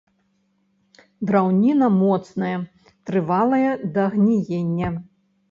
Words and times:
Драўніна 1.31 1.89
моцная, 1.97 2.55
трывалая 3.11 3.69
да 3.99 4.09
гніення. 4.17 4.93